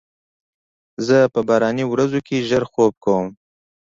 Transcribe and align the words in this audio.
زه 1.07 1.17
په 1.33 1.39
باراني 1.47 1.85
ورځو 1.87 2.19
کې 2.27 2.45
ژر 2.49 2.63
خوب 2.71 2.93
کوم. 3.03 3.27